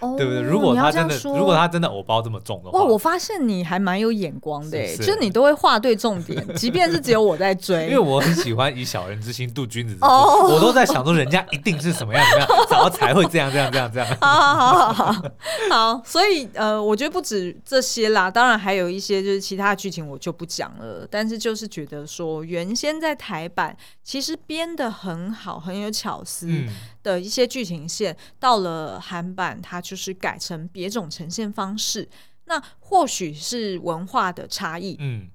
[0.00, 0.40] 对不对？
[0.40, 2.84] 如果他真的，如果他真的偶包这么重的话，哇！
[2.84, 7.86] 我发现你还蛮有眼光的，就是你都会画对重点，即便是只有我在追。
[7.86, 14.08] 因为我很喜欢以小人之心度君子之腹，哦、我都在想说人家一定是什么样怎么样，然后才会这样这样这样这样。
[14.20, 15.22] 好好好好
[15.70, 26.46] 好，所以呃，我觉得不止这些啦，当然还有一些就是其他的剧情我就不讲了，但是就是觉得说原先在台版其实编的很好，很有巧思。
[26.48, 26.68] 嗯
[27.02, 32.08] 的一些剧情线到了韩版，它就是改成别种呈现方式。
[32.44, 35.28] 那或许是文化的差异，嗯，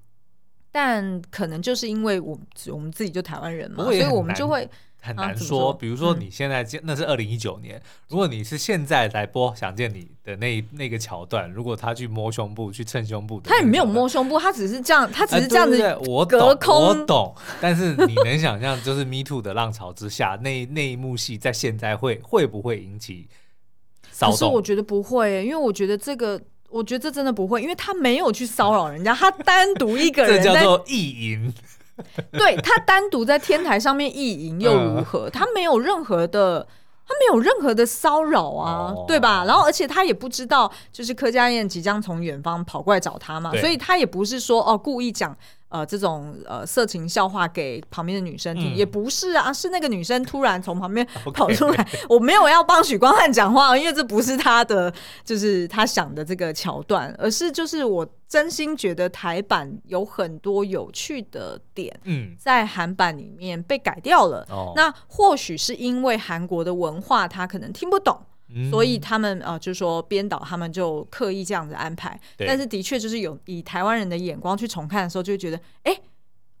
[0.70, 4.68] 但可能就是因为我我们自己就台湾人嘛，所以我们就会。
[5.04, 17.34] 很难说，说比如说你现在、嗯、那是二零一九年，如果你是现在来播《想见你》的那那个桥段，如果他去摸胸部、去蹭胸部，他也没有摸胸部，他只是这样，他只是这样子、呃、我隔空，我懂。
[17.60, 23.28] 但是你能想象，就是 Me Too 的浪潮之下，那那一幕戏在现在会会不会引起
[24.10, 24.32] 骚动？
[24.32, 26.40] 可是我觉得不会，因为我觉得这个，
[26.70, 31.52] 我觉得这真的不会，因为他没有去骚扰人家，他单独一个 人，这叫做意淫。
[32.32, 35.28] 对，他单独在天台上面意淫又如何？
[35.28, 36.66] 嗯、他没有任何的
[37.06, 39.44] 他没有任何的骚扰啊，哦、对吧？
[39.46, 45.36] 然后而且他也不知道，就是柯佳燕即将从远方跑过来找他嘛，所以他也不是说哦故意讲。
[45.74, 51.04] 呃，这种呃色情笑话给旁边的女生听，嗯、也不是啊，是那个女生突然从旁边
[51.34, 51.88] 跑出来。
[52.08, 54.94] 我没有要帮许光汉讲话，因为这不是他的，
[55.24, 64.46] 就是他想的这个桥段，而是就是我真心觉得台版有很多有趣的点，嗯，在韩版里面被改掉了。
[64.50, 68.16] 哦、那或许是因为韩国的文化，他可能听不懂。
[68.70, 76.02] 所以他们呃，就是说编导他们就刻意这样子安排，但是的确就是有以台湾人的眼光去重看的时候，就会觉得，哎、欸，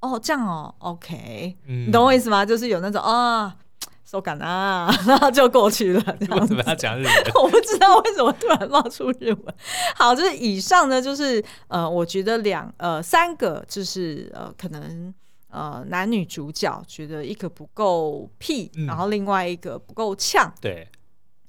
[0.00, 2.44] 哦这样哦，OK，、嗯、你懂我意思吗？
[2.44, 3.56] 就是有那种啊，
[4.04, 6.16] 手感啊，然后就过去了。
[6.20, 7.14] 为什么要讲日文？
[7.42, 9.54] 我不知道为什么突然冒出日文。
[9.94, 15.12] 好，就是以上呢，就是呃，我觉得两呃三个就是呃可能
[15.48, 20.86] 呃男女主角觉得一个不够屁，嗯、然后另外一个不够呛，对。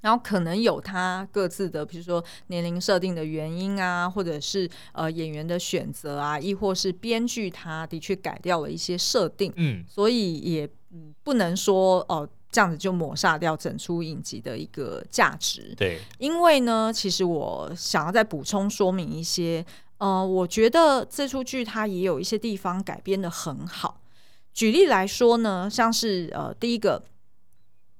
[0.06, 10.70] 然后可能有他各自的，比如说年龄设定的原因啊，或者是呃演员的选择啊，亦或是编剧他的确改掉了一些设定，嗯，所以也
[11.24, 19.66] 不能说哦、呃、这样子就抹杀掉整出影集的一个价值，对，因为呢，其实我想要再补充说明一些，
[19.98, 24.00] 呃，我觉得这出剧它也有一些地方改编的很好，
[24.54, 27.02] 举例来说呢，像是呃第一个。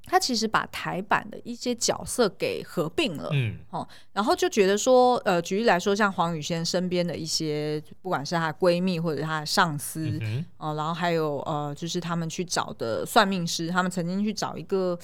[0.07, 14.96] 他其实把台版的一些角色给合并了，嗯，哦，然后就觉得说，呃，举例来说，像黄雨萱身边的一些，不管是她闺蜜或者她的上司，哦、嗯呃，然后还有呃，就是他们去找的算命师，他们曾经去找一个，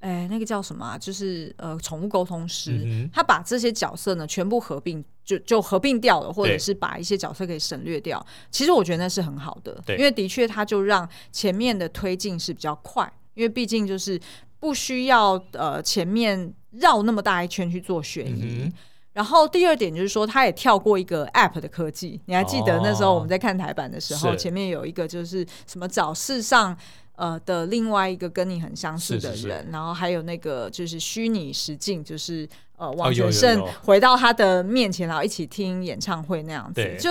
[0.00, 0.96] 哎，那个叫什么啊？
[0.96, 8.24] 就是呃，宠物沟通师，嗯、他把这些角色呢全部合并，就就合并掉了，或者是把一些角色给省略掉。
[8.50, 13.12] 其实我觉得那是很好的，对因为的确他就让前面的推进是比较快。
[13.34, 14.20] 因为毕竟就是
[14.58, 18.72] 不需要呃前面绕那么大一圈去做悬疑，嗯、
[19.12, 22.20] 然后第二点就是说，他也跳过一个 App 的科技。
[22.26, 26.76] 你还记得那时候我们在看台版的时候，哦、前面有一个就是什么找世上
[27.16, 36.74] 呃的另外一个跟你很相似的人，是是是然后还有那个就是虚拟实境，就是呃王全胜回到他的面前，然后一起听演唱会那样子。
[36.74, 37.10] 对就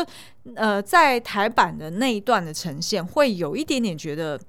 [0.55, 4.39] 呃在台版的那一段的呈现，会有一点点觉得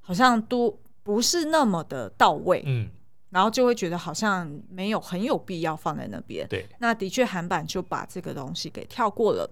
[0.00, 0.74] 好像都。
[1.04, 2.90] 不是那么的到位，嗯，
[3.30, 6.48] 然后就会觉得好像没有很有必要放在那边。
[6.48, 9.48] 对，那的确韩版就把这个东西给跳过了。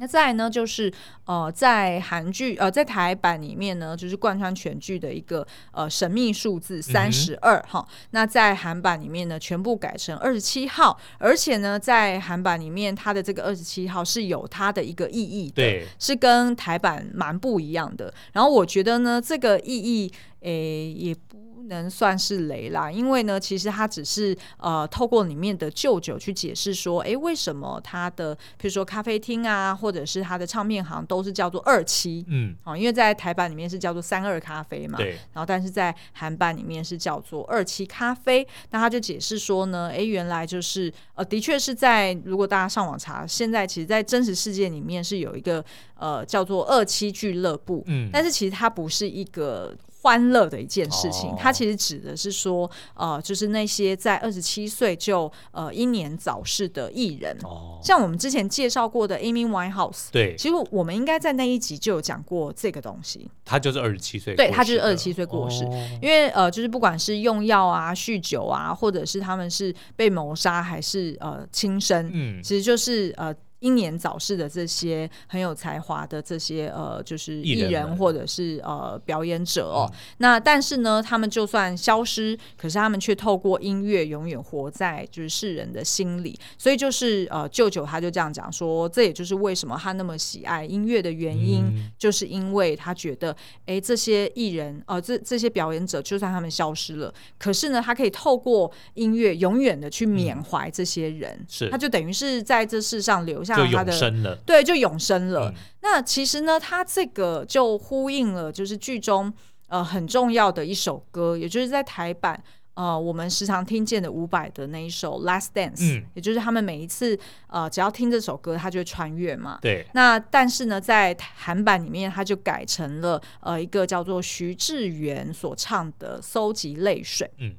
[0.00, 0.90] 那再来呢，就是
[1.26, 7.86] 呃，在韩剧呃，在台版里面呢，就是贯穿全剧的一个呃神秘数字三十二哈。
[8.12, 18.10] 那在韩版里面呢，全部改成二十七号，而且呢，在韩版里面，它的这个二十七号是有它的一个意义的，对，是跟台版蛮不一样的。
[18.32, 21.49] 然后我觉得呢，这个意义诶也不。
[21.68, 45.64] 能算是雷啦，因为呢，其实他只是呃透过里面的舅舅去解释说，哎，为什么他的比如说咖啡厅啊，或者是他的唱片行都是叫做二期，嗯，哦，因为在台版里面是叫做三二咖啡嘛，对，然后但是在韩版里面是叫做二期咖啡，那他就解释说呢，哎，原来就是呃，的确是在如果大家上网查，现在其实，在真实世界里面是有一个
[45.96, 49.76] 呃叫做二期俱乐部，嗯，但是其实它不是一个。
[50.02, 73.34] 欢乐的一件事情，它其实指的是说，呃，就是那些在二十七岁就呃英年早逝的艺人，哦，像我们之前介绍过的 Amy Winehouse，对，其实我们应该在那一集就有讲过这个东西，他就是二十七岁，对，他就是二十七岁过世，哦，因为呃，就是不管是用药啊、酗酒啊，或者是他们是被谋杀还是呃轻生，嗯，其实就是呃。
[73.60, 79.86] 英年早逝的这些很有才华的这些呃，就是艺人或者是呃表演者哦。
[79.92, 86.38] 嗯、那但是呢，他们就算消失，可是他们却透过音乐永远活在就是世人的心里。
[86.56, 93.36] 所以就是呃，舅舅他就这样讲说，这也就是为什么他那么喜爱音乐的原因，嗯、就是因为他觉得，
[93.66, 103.49] 哎，这些艺人呃，这这些表演者，就算他们消失了，可是呢，他可以透过音乐永远的去缅怀这些人，嗯、是，他就等于是在这世上留下。
[103.56, 105.50] 就永生了，对，就永生了。
[105.50, 109.32] 嗯、那其实呢，他这个就呼应了，就是剧中
[109.68, 112.42] 呃很重要的一首歌，也就是在台版
[112.74, 119.58] 呃我们时常听见的伍佰的那一首《Last Dance》，嗯，也就是他们每一次呃只要听这首歌，他就会穿越嘛。
[119.60, 119.86] 对。
[119.94, 127.26] 那但是呢，在韩版里面，他就改成了呃一个叫做徐志源所唱的《搜集泪水》。
[127.38, 127.54] 嗯。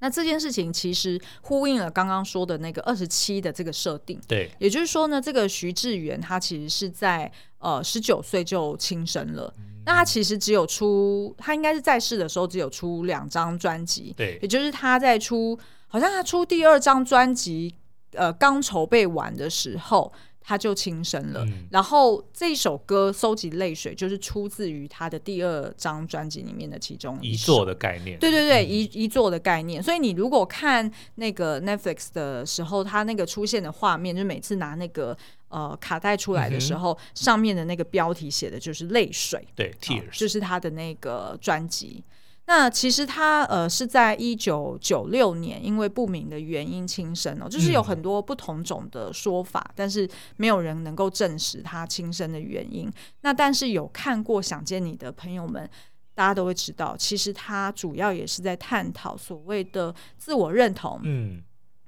[0.00, 9.52] 那这件事情其实呼应了刚刚说的那个二十七的这个设定，对，也就是说呢，这个徐智媛她其实是在呃十九岁就轻生了。
[9.58, 17.74] 嗯那他其实只有出，他应该是在世的时候只有出两张专辑，对，也就是他在出，好像他出第二张专辑，
[18.12, 20.12] 呃，刚筹备完的时候。
[20.48, 28.18] 他就轻生了，嗯、然后这首歌《搜集泪水》就是出自于他的第二张专辑里面的其中一遗作的概念。
[28.18, 29.82] 对对对，一一、嗯、作的概念。
[29.82, 35.14] 所以你如果看那个 Netflix 的时候，他那个出现的画面，就每次拿那个
[35.48, 42.02] 呃卡带出来的时候，嗯、上面的那个标题写的就是泪水，对，Tears，、呃、就是他的那个专辑。
[42.50, 52.90] 那其实他呃是在一九九六年，因为不明的原因轻生哦，就是有很多不同种的说法，嗯、但是没有人能够证实他轻生的原因。
[53.20, 55.68] 那但是有看过《想见你》的朋友们，
[56.14, 61.42] 大家都会知道，其实他主要也是在探讨所谓的自我认同，嗯，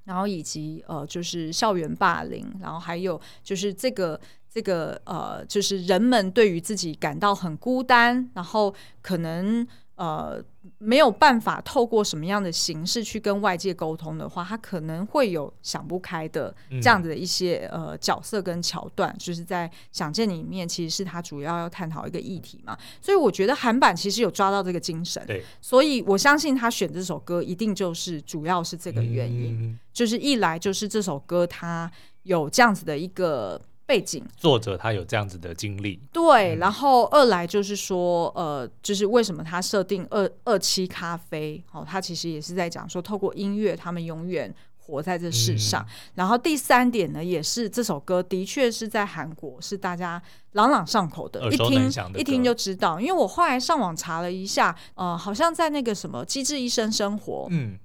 [0.05, 9.67] 然后以及呃就是校园霸凌，然后还有就是这个这个呃就是人们对于自己感到很孤单，然后可能。
[10.01, 10.43] 呃，
[10.79, 22.75] 没有办法透过什么样的形式去跟外界沟通的话，他可能会有想不开的这样子的一些、嗯、呃角色跟桥段，就是在《想见你》里面，其实是他主要要探讨一个议题嘛。
[22.99, 25.23] 所以我觉得韩版其实有抓到这个精神，
[25.61, 31.93] 所以我相信他选这首歌一定就是主要是这个原因，嗯、就是一来就是这首歌它
[32.23, 33.61] 有这样子的一个。
[33.91, 45.83] 背景作者他有这样子的经历，对，嗯、然后二来就是说，呃，就是为什么他设定二二七咖啡，哦，他其实也是在讲说，透过音乐，他们永远活在这世上。
[45.83, 50.23] 嗯、然后第三点呢，也是这首歌的确是在韩国是大家
[50.53, 53.01] 朗朗上口的，一听一听就知道。
[53.01, 57.77] 因为我后来上网查了一下，呃，好像在那个什么《机智医生生活》嗯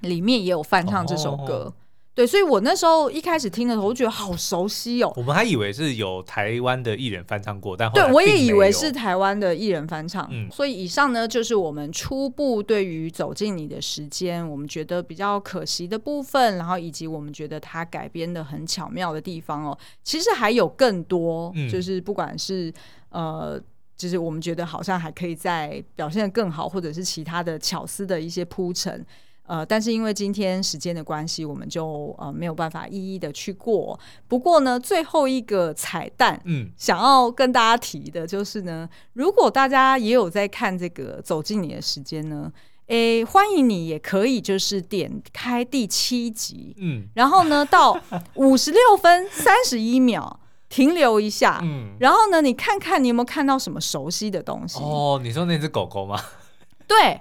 [0.00, 1.72] 里面也有翻唱这首歌。
[1.72, 1.74] 哦
[2.14, 5.12] 对，所以我那时候一开始听的时候，我觉得好熟悉哦。
[5.16, 10.28] 我们还以为是有台湾的艺人翻唱过，但后对，我也以为是台湾的艺人翻唱。
[10.30, 19.76] 嗯，所以以上呢，就是我们初步对于走进你的时间，我们觉得比较可惜的部分，然后以及我们觉得它改编的很巧妙的地方哦。
[20.04, 22.72] 其实还有更多，嗯、就是不管是
[23.08, 23.60] 呃，
[23.96, 29.04] 就是我们觉得好像还可以再表现的更好，或者是其他的巧思的一些铺陈。
[29.46, 33.98] 呃，但是因为今天时间的关系，我们就呃没有办法一一的去过。
[34.26, 42.50] 不过呢，最后一个彩蛋，嗯，想要跟大家提的就是呢，如果大家也有在看这个走进你的时间呢，
[42.86, 48.00] 诶，欢迎你也可以就是点开第七集，嗯，然后呢到
[48.36, 50.40] 五十六分三十一秒
[50.70, 54.78] 停留一下，嗯，然后呢你看看你有没有看到什么熟悉的东西？
[54.80, 56.18] 哦，你说那只狗狗吗？
[56.88, 57.20] 对，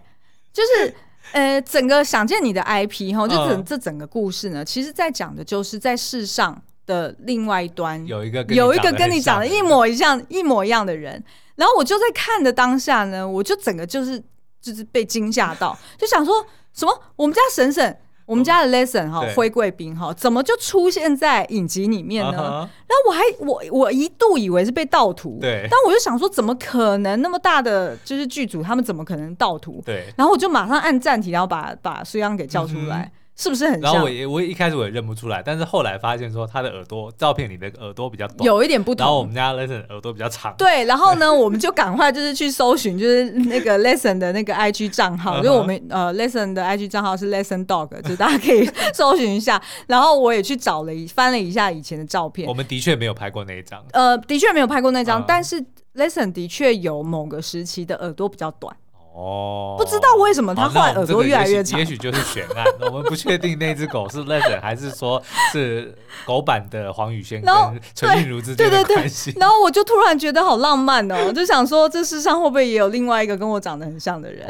[0.54, 0.96] 就是。
[1.32, 11.24] 呃，整个想见你的 IP 哈，就整这整个故事呢，其实在讲的就是在世上的另外一端有一个有一个跟你长得一模一样一模一样的人，
[11.56, 14.22] 然后我就在看的当下呢，我就整个就是
[14.62, 17.02] 就是被惊吓到，就想说什么？
[17.16, 17.98] 我们家婶婶。
[18.26, 22.32] 我们家的 Lesson 哈，灰贵宾哈，怎么就出现在影集里面呢？
[22.32, 29.82] 然后我还我我一度以为是被盗图，对，但我就想说，怎么可能那么大的就是剧组，他们怎么可能盗图？
[29.86, 33.12] 对，然后我就马上按暂停，然后把把苏央给叫出来。
[33.36, 33.82] 是不是很像？
[33.82, 39.04] 然后我也我一开始我也认不出来，但是后来发现说他的耳朵照片里的耳朵比较短，有一点不同。
[39.04, 40.54] 然后我们家 Lesson 耳朵比较长。
[40.58, 49.62] 对，然后呢，我们就赶快就是去搜寻，就是那个 Lesson 的那个 IG 账号，因为我们呃 Lesson 的 IG 账号是 Lesson Dog，就大家可以 搜寻一下。
[49.88, 53.84] 然后我也去找了一翻了一下以前的照片，我们的确没有拍过那一张。
[53.94, 55.64] 呃，的确没有拍过那张，但是
[55.96, 58.76] Lesson 的确有某个时期的耳朵比较短。
[59.16, 62.66] 哦，不知道为什么它换耳朵越来越长，也许就是悬案。
[62.82, 65.96] 我们不确定那只狗是 Lesson 还是说是
[66.26, 67.54] 狗版的黄宇轩跟
[67.94, 69.32] 陈韵如之间的关系。
[69.40, 74.48] 然后我就突然觉得好浪漫哦，我就想说这世上会不会也有另外一个跟我长得很像的人？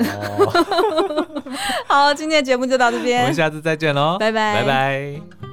[1.88, 5.53] 好，今天的节目就到这边，我们下次再见喽，拜拜，拜拜。